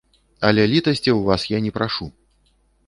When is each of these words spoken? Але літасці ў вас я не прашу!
Але 0.49 0.63
літасці 0.71 1.09
ў 1.15 1.19
вас 1.31 1.47
я 1.51 1.59
не 1.67 1.71
прашу! 1.77 2.05